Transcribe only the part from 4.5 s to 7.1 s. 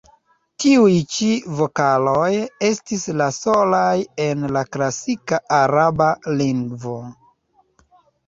la klasika araba lingvo.